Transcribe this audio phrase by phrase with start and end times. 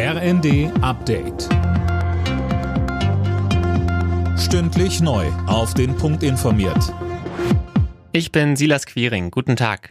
[0.00, 1.48] RND Update.
[4.38, 5.26] Stündlich neu.
[5.48, 6.94] Auf den Punkt informiert.
[8.12, 9.32] Ich bin Silas Quiring.
[9.32, 9.90] Guten Tag.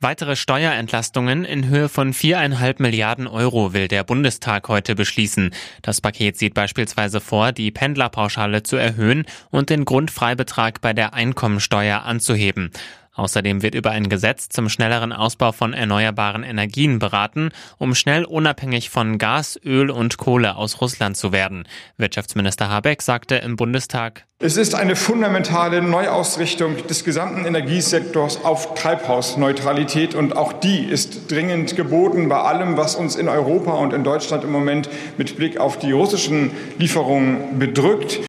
[0.00, 5.54] Weitere Steuerentlastungen in Höhe von viereinhalb Milliarden Euro will der Bundestag heute beschließen.
[5.82, 12.02] Das Paket sieht beispielsweise vor, die Pendlerpauschale zu erhöhen und den Grundfreibetrag bei der Einkommensteuer
[12.02, 12.72] anzuheben.
[13.14, 18.90] Außerdem wird über ein Gesetz zum schnelleren Ausbau von erneuerbaren Energien beraten, um schnell unabhängig
[18.90, 21.66] von Gas, Öl und Kohle aus Russland zu werden.
[21.96, 30.14] Wirtschaftsminister Habeck sagte im Bundestag, es ist eine fundamentale Neuausrichtung des gesamten Energiesektors auf Treibhausneutralität
[30.14, 34.42] und auch die ist dringend geboten bei allem, was uns in Europa und in Deutschland
[34.42, 38.26] im Moment mit Blick auf die russischen Lieferungen bedrückt.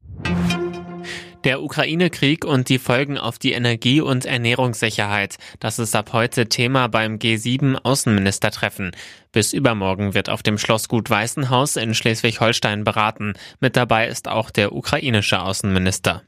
[1.46, 5.36] Der Ukraine-Krieg und die Folgen auf die Energie- und Ernährungssicherheit.
[5.60, 8.90] Das ist ab heute Thema beim G7-Außenministertreffen.
[9.30, 13.34] Bis übermorgen wird auf dem Schlossgut Weißenhaus in Schleswig-Holstein beraten.
[13.60, 16.24] Mit dabei ist auch der ukrainische Außenminister.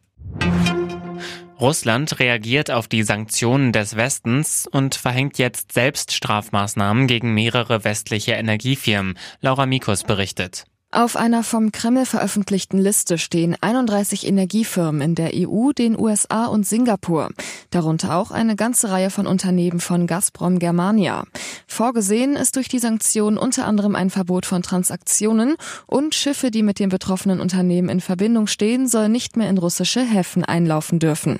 [1.60, 8.34] Russland reagiert auf die Sanktionen des Westens und verhängt jetzt selbst Strafmaßnahmen gegen mehrere westliche
[8.34, 9.18] Energiefirmen.
[9.40, 10.66] Laura Mikus berichtet.
[10.90, 16.66] Auf einer vom Kreml veröffentlichten Liste stehen 31 Energiefirmen in der EU, den USA und
[16.66, 17.28] Singapur.
[17.68, 21.24] Darunter auch eine ganze Reihe von Unternehmen von Gazprom Germania.
[21.66, 26.78] Vorgesehen ist durch die Sanktionen unter anderem ein Verbot von Transaktionen und Schiffe, die mit
[26.78, 31.38] den betroffenen Unternehmen in Verbindung stehen, sollen nicht mehr in russische Häfen einlaufen dürfen.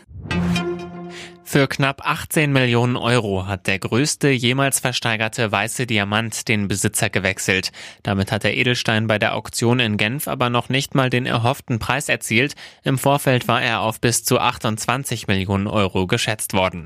[1.50, 7.72] Für knapp 18 Millionen Euro hat der größte jemals versteigerte weiße Diamant den Besitzer gewechselt.
[8.02, 11.78] Damit hat der Edelstein bei der Auktion in Genf aber noch nicht mal den erhofften
[11.78, 12.55] Preis erzielt.
[12.84, 16.84] Im Vorfeld war er auf bis zu 28 Millionen Euro geschätzt worden.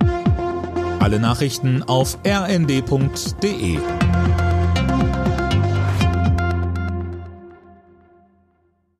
[1.00, 3.80] Alle Nachrichten auf rnd.de